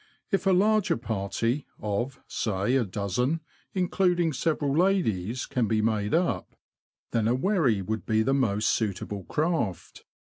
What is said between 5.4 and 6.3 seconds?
can be made